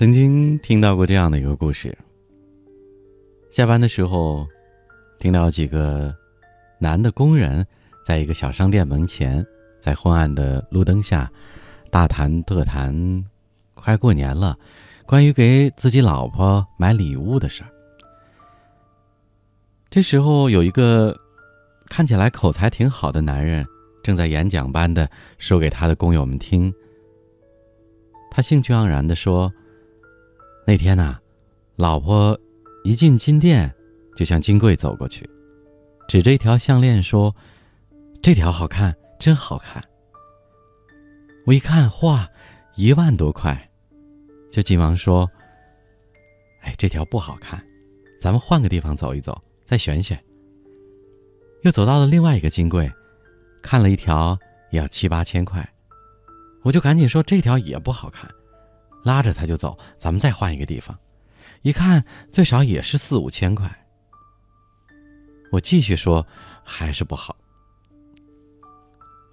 [0.00, 1.94] 曾经听到过这样的一个故事：
[3.50, 4.48] 下班的时候，
[5.18, 6.16] 听到几个
[6.78, 7.66] 男的工人
[8.02, 9.44] 在一个小商店门前，
[9.78, 11.30] 在昏暗的路灯下
[11.90, 13.22] 大谈特谈
[13.74, 14.58] 快过年了，
[15.04, 17.68] 关于给自己老婆买礼物的事儿。
[19.90, 21.14] 这时候，有一个
[21.90, 23.66] 看起来口才挺好的男人，
[24.02, 25.06] 正在演讲般的
[25.36, 26.72] 说给他的工友们听。
[28.30, 29.52] 他兴趣盎然的说
[30.70, 31.18] ：“那天呐，
[31.74, 32.38] 老婆
[32.84, 33.74] 一进金店，
[34.14, 35.28] 就向金柜走过去，
[36.06, 37.34] 指着一条项链说
[38.22, 39.82] ：‘这条好看，真好看。’
[41.44, 42.30] 我一看，哇，
[42.76, 43.68] 一万多块，
[44.48, 45.28] 就急忙说
[46.62, 47.60] ：‘哎，这条不好看，
[48.20, 50.16] 咱们换个地方走一走。’”再选选。
[51.62, 52.88] 又走到了另外一个金柜，
[53.60, 54.38] 看了一条
[54.70, 55.68] 也要七八千块，
[56.62, 58.30] 我就赶紧说这条也不好看，
[59.04, 60.98] 拉着他就走，咱们再换一个地方。
[61.62, 63.86] 一看最少也是四五千块，
[65.52, 66.26] 我继续说
[66.64, 67.36] 还是不好。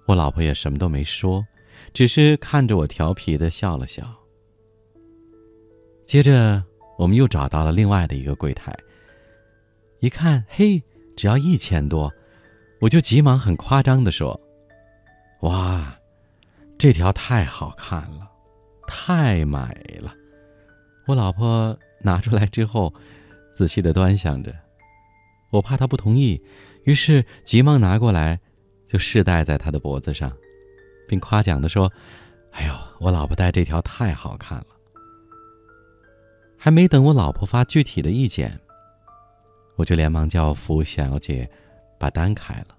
[0.06, 1.44] 我老婆也什么都没说，
[1.92, 4.02] 只是看着我调皮的笑了笑。
[6.06, 6.62] 接着
[6.98, 8.74] 我们又找到了另外的一个柜台。
[10.00, 10.82] 一看，嘿，
[11.16, 12.12] 只要一千多，
[12.80, 14.40] 我就急忙很夸张的说
[15.42, 15.98] ：“哇，
[16.78, 18.30] 这条太好看了，
[18.88, 19.60] 太美
[20.02, 20.12] 了。”
[21.06, 22.92] 我老婆拿出来之后，
[23.52, 24.52] 仔细的端详着，
[25.50, 26.42] 我怕她不同意，
[26.84, 28.40] 于是急忙拿过来，
[28.88, 30.36] 就试戴在她的脖子上，
[31.06, 31.92] 并夸奖的说
[32.52, 34.66] ：“哎呦，我老婆戴这条太好看了。”
[36.58, 38.58] 还没等我老婆发具体的意见。
[39.76, 41.48] 我就连忙叫服务小姐
[42.00, 42.76] 把单开了。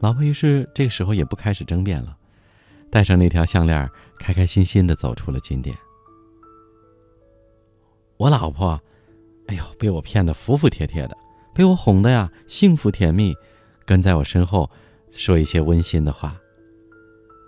[0.00, 2.16] 老婆于是这个时候也不开始争辩了，
[2.92, 5.74] 戴上那条项链，开开心心的走出了金店。
[8.18, 8.78] 我老婆，
[9.46, 11.16] 哎呦，被我骗得服服帖帖的，
[11.54, 13.34] 被我哄的呀，幸福甜蜜，
[13.86, 14.70] 跟在我身后
[15.10, 16.36] 说一些温馨的话。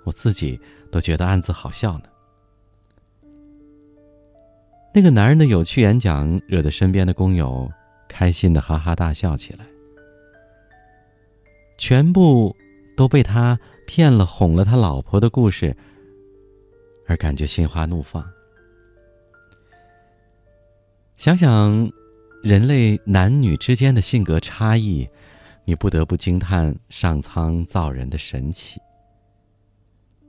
[0.06, 0.58] 我自己
[0.90, 2.04] 都觉得暗自好笑呢。
[4.94, 7.70] 那个男人的有趣演讲，惹得身边的工友。
[8.06, 9.66] 开心的哈哈大笑起来，
[11.76, 12.54] 全部
[12.96, 15.76] 都被他骗了、哄了他老婆的故事，
[17.06, 18.24] 而感觉心花怒放。
[21.16, 21.90] 想想
[22.42, 25.08] 人类男女之间的性格差异，
[25.64, 28.80] 你不得不惊叹上苍造人的神奇。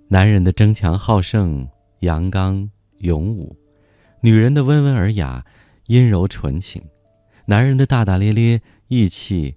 [0.07, 1.67] 男人的争强好胜、
[2.01, 3.57] 阳刚勇武，
[4.21, 5.43] 女人的温文尔雅、
[5.87, 6.83] 阴柔纯情。
[7.47, 9.55] 男人的大大咧咧、义气、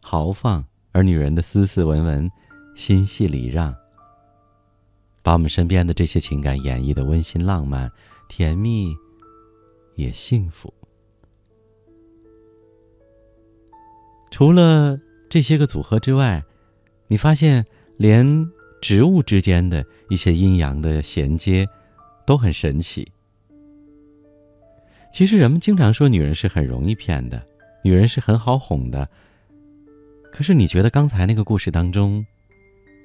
[0.00, 0.67] 豪放，
[0.98, 2.28] 而女人的斯斯文文、
[2.74, 3.72] 心细礼让，
[5.22, 7.88] 把我们身边的这些情感演绎的温馨浪漫、
[8.28, 8.96] 甜蜜，
[9.94, 10.74] 也幸福。
[14.32, 14.98] 除了
[15.30, 16.42] 这些个组合之外，
[17.06, 17.64] 你发现
[17.96, 18.50] 连
[18.82, 21.64] 植物之间的一些阴阳的衔接，
[22.26, 23.08] 都很神奇。
[25.12, 27.40] 其实人们经常说女人是很容易骗的，
[27.84, 29.08] 女人是很好哄的。
[30.38, 32.24] 可是你觉得刚才那个故事当中，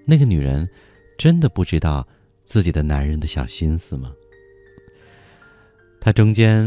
[0.06, 0.70] 那个女人
[1.18, 2.08] 真的不知道
[2.44, 4.14] 自己的男人的小心思吗？
[6.00, 6.64] 她中间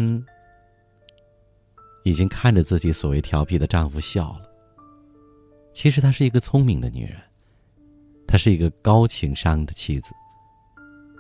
[2.03, 4.43] 已经看着自己所谓调皮的丈夫笑了。
[5.73, 7.17] 其实她是一个聪明的女人，
[8.27, 10.13] 她是一个高情商的妻子，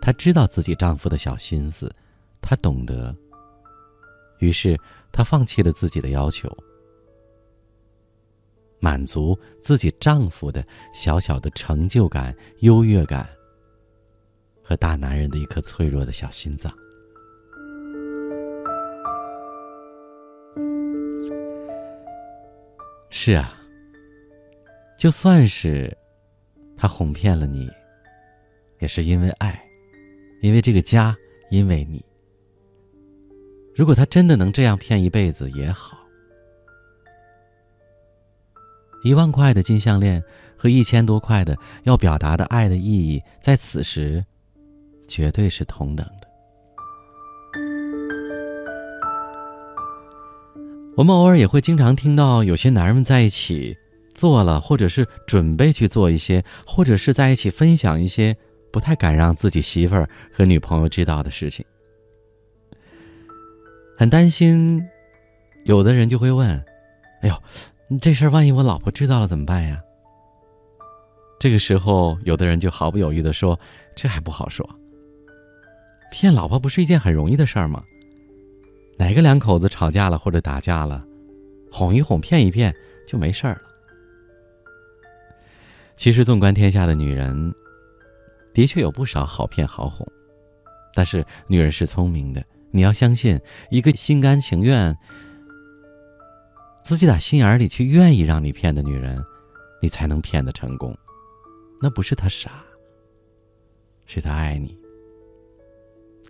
[0.03, 1.89] 她知道自己丈夫的小心思，
[2.41, 3.17] 她懂得。
[4.41, 4.77] 于是，
[5.13, 6.51] 她放弃了自己的要求，
[8.97, 13.29] 满足自己丈夫的小小的成就感、优越感
[14.63, 16.73] 和大男人的一颗脆弱的小心脏。
[23.11, 23.61] 是啊，
[24.97, 25.95] 就算是
[26.75, 27.69] 他哄骗了你，
[28.79, 29.63] 也是因为爱，
[30.41, 31.15] 因为这个家，
[31.51, 32.03] 因为你。
[33.75, 36.06] 如果他真的能这样骗一辈子也好，
[39.07, 40.21] 一万块的金项链
[40.57, 44.25] 和一千多块的要表达的爱的意义，在此时
[45.07, 46.27] 绝对是同等的。
[50.97, 53.77] 我们偶尔也会经常听到有些男人们在一起
[54.13, 58.37] 做了，或者是准备去做一些，或者是在一起分享一些
[58.73, 61.65] 不太敢让自己媳妇儿和女朋友知道的事情。
[63.97, 64.83] 很担心，
[65.65, 66.65] 有的人就会问
[67.23, 67.43] ：“哎呦，
[68.01, 69.81] 这事儿万一我老婆知道了怎么办呀？”
[71.39, 73.59] 这个时候，有的人就毫不犹豫的说
[73.95, 74.69] ：“这还不好说。
[76.11, 77.85] 骗老婆不是一件很容易的事儿吗？
[78.99, 81.05] 哪个两口子吵架了或者打架了，
[81.71, 82.75] 哄一哄、骗一骗
[83.07, 83.63] 就没事儿了。
[85.95, 87.55] 其实，纵观天下的女人，
[88.55, 90.07] 的确有不少好骗好哄，
[90.95, 93.39] 但是女人是聪明的，你要相信，
[93.71, 94.97] 一个心甘情愿、
[96.87, 99.21] 自己打心眼里去愿意让你骗的女人，
[99.83, 100.97] 你才能骗得成功。
[101.83, 102.65] 那不是她傻，
[104.07, 104.79] 是她爱你。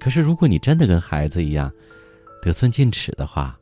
[0.00, 1.70] 可是，如果你真的跟孩子一样
[2.40, 3.60] 得寸进尺的话，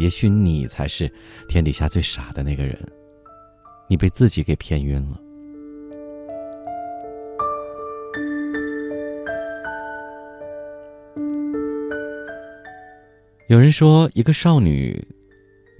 [0.00, 1.08] 也许你才是
[1.48, 2.76] 天底下最傻的那个人。
[3.88, 5.20] 你被自己给骗晕了。
[13.46, 15.06] 有人说，一个少女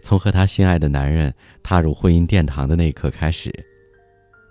[0.04, 3.50] 从和她心爱的男人踏入婚姻殿堂的那一刻开始，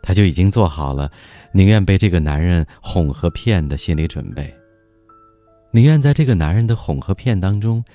[0.02, 1.10] 她就已经做好了
[1.54, 4.52] 宁愿被这个男人哄和骗的心理准备，
[5.72, 7.86] 宁愿在这个男人的哄和骗当中，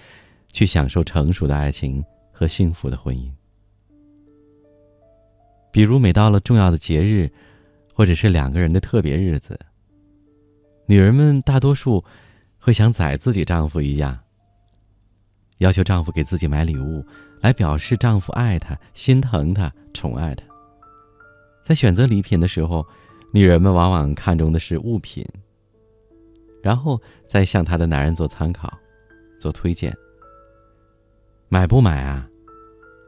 [0.52, 2.02] 去享受成熟的爱情
[2.32, 3.28] 和幸福的婚姻。
[5.72, 7.30] 比如，每到了重要的节日，
[7.92, 9.58] 或者是两个人的特别日子，
[10.86, 12.04] 女人们大多数
[12.56, 14.18] 会像宰自己丈夫一样，
[15.58, 17.04] 要求丈夫给自己买礼物，
[17.40, 20.44] 来表示丈夫爱她、心疼她、宠爱她。
[21.62, 22.84] 在选择礼品的时候，
[23.32, 25.26] 女人们往往看重的是物品，
[26.62, 28.72] 然后再向她的男人做参考、
[29.40, 29.94] 做推荐。
[31.48, 32.28] 买不买啊？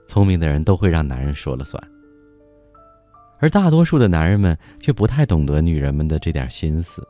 [0.06, 1.82] 聪明的人都会让男人说了算。
[3.38, 7.06] 而大多数的男人们却不太懂得女人们的这点心思，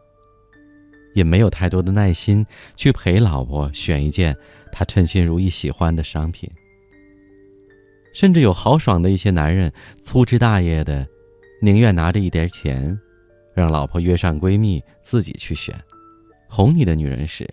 [1.15, 2.47] 也没有太多的耐心
[2.77, 4.37] 去陪老婆选一件
[4.71, 6.51] 她称心如意喜欢的商品。
[8.13, 9.73] 甚至有豪爽的一些男人
[10.03, 11.07] 粗枝大叶的，
[11.63, 12.99] 宁愿拿着一点钱，
[13.55, 15.75] 让老婆约上闺蜜自己去选。
[16.49, 17.49] 哄你的女人时，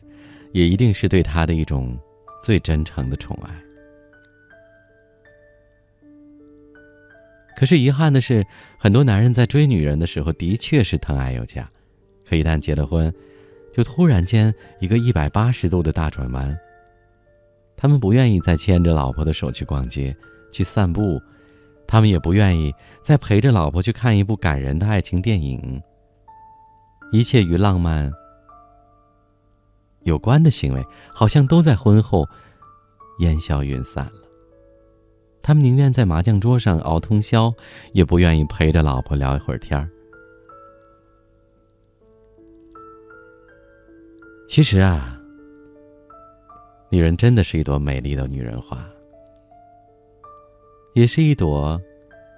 [0.54, 1.95] 也一定是对他的一种
[2.42, 3.51] 最真诚的宠爱。
[7.56, 8.45] 可是遗憾的是，
[8.80, 11.69] 很多男人在追女人的时候的确是疼爱有加，
[12.27, 13.13] 可一旦结了婚，
[13.77, 16.57] 就突然间一个一百八十度的大转弯。
[17.75, 20.18] 他们不愿意再牵着老婆的手去逛街、
[20.51, 21.21] 去散步，
[21.85, 25.79] 他们也不愿意再陪着老婆去看一部感人的爱情电影。
[27.12, 28.12] 一切与浪漫
[30.01, 30.83] 有关的行为，
[31.13, 32.27] 好像都在婚后
[33.19, 34.23] 烟消云散了。
[35.44, 37.53] 他们宁愿在麻将桌上熬通宵，
[37.94, 39.88] 也不愿意陪着老婆聊一会儿天儿。
[44.47, 45.21] 其实啊，
[46.89, 48.89] 女人真的是一朵美丽的女人花，
[50.95, 51.79] 也是一朵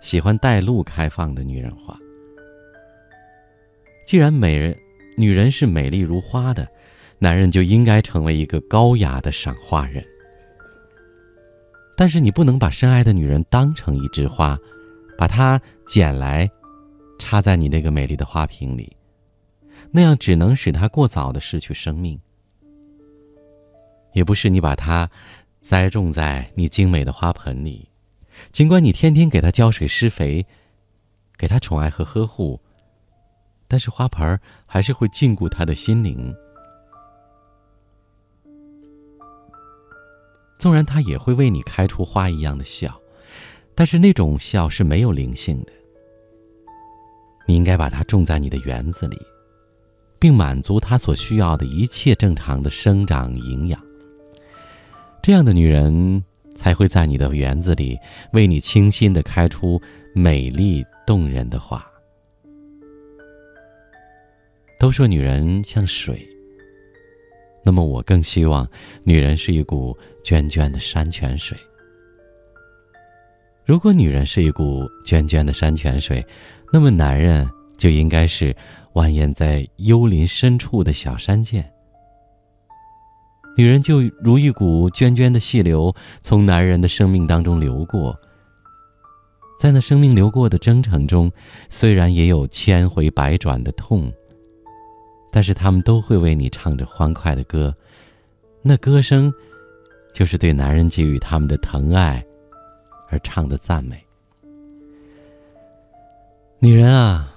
[0.02, 1.96] 喜欢带路开放的女人花。
[4.08, 4.76] 既然美人
[5.18, 6.68] 女人是美丽如花的，
[7.20, 10.04] 男人就应该成为一个高雅的赏花人。
[11.96, 14.58] 但是你不能把深爱的女人当成一枝花，
[15.16, 16.50] 把它捡来，
[17.20, 18.92] 插在你那个美丽的花瓶里，
[19.92, 22.20] 那样只能使她过早的失去生命。
[24.14, 25.10] 也不是你把它
[25.60, 27.90] 栽种在你精美的花盆里，
[28.52, 30.46] 尽管你天天给它浇水施肥，
[31.38, 32.60] 给它宠爱和呵护，
[33.68, 36.36] 但是花盆还是会禁锢他的心灵。
[40.58, 43.00] 纵然他也会为你开出花一样的笑，
[43.76, 45.72] 但是那种笑是没有灵性的。
[47.46, 49.18] 你应该把它种在你的园子里，
[50.20, 53.82] 并满足她所需要的一切正常的生长营养。
[55.22, 56.24] 这样的女人
[56.56, 57.98] 才会在你的园子里
[58.34, 59.82] 为你倾心的开出
[60.14, 61.84] 美丽动人的花。
[64.80, 66.26] 都说女人像水。
[67.62, 68.68] 那么，我更希望
[69.04, 71.58] 女人是一股涓涓的山泉水。
[73.66, 76.26] 如果女人是一股涓涓的山泉水，
[76.72, 77.48] 那么男人
[77.78, 78.56] 就应该是
[79.00, 81.64] 蜿蜒在幽林深处的小山涧。
[83.56, 88.14] 女人就如一股涓涓的细流，从男人的生命当中流过。
[89.58, 91.32] 在那生命流过的征程中，
[91.70, 94.12] 虽然也有千回百转的痛。
[95.32, 97.74] 但是他们都会为你唱着欢快的歌，
[98.64, 99.32] 那歌声，
[100.12, 102.26] 就是对男人给予他们的疼爱，
[103.10, 104.04] 而唱的赞美。
[106.60, 107.34] 女人啊，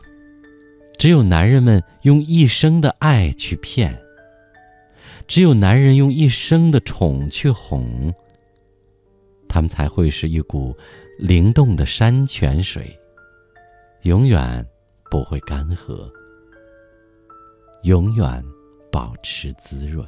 [1.02, 4.00] 只有男人们用一生的爱去骗。
[5.26, 8.14] 只有男人用一生的宠去哄
[9.48, 10.72] 他们才会是一股
[11.18, 12.96] 灵动的山泉水
[14.02, 14.64] 永远
[15.10, 16.08] 不会干涸
[17.82, 18.40] 永远
[18.92, 20.06] 保持滋润。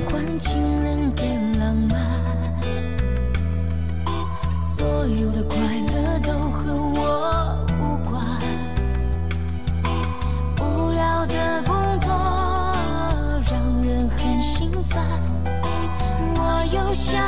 [0.00, 1.24] 换情人的
[1.58, 2.00] 浪漫。
[4.52, 8.24] 所有的快乐都和我无关。
[10.60, 12.08] 无聊的工作
[13.50, 15.04] 让人很心烦
[16.36, 17.20] 我又想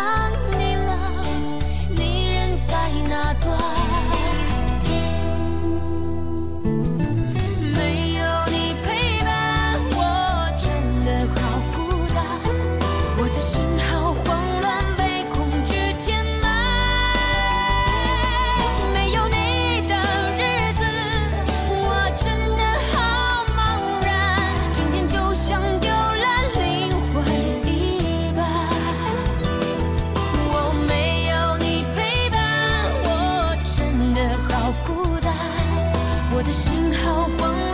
[36.45, 37.74] 的心好慌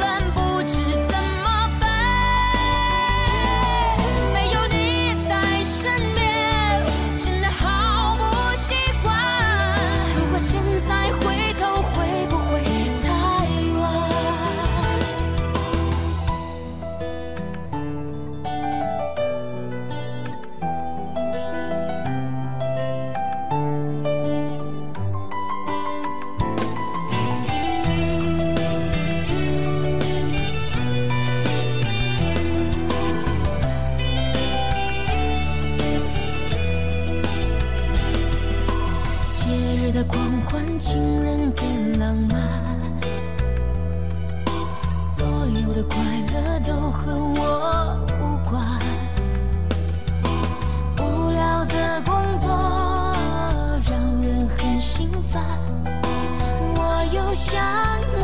[57.30, 57.62] 我想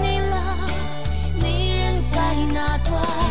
[0.03, 0.59] 你了
[1.39, 3.26] 你人在哪端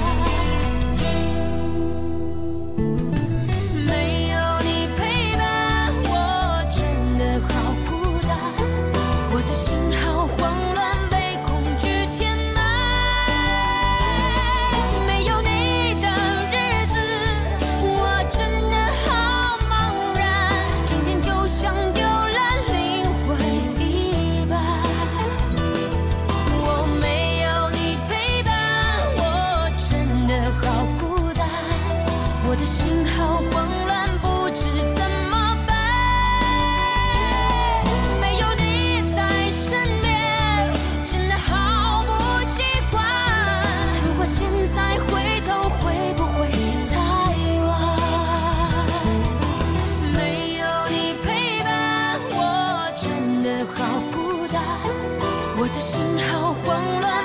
[55.57, 57.24] 我的心好慌乱